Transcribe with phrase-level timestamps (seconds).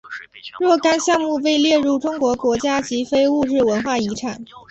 [0.59, 4.43] 若干项目被列入中国国家级非物质文化遗产。